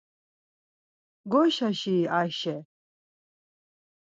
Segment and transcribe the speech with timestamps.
[1.31, 2.55] Goişaşi-i Ayşe.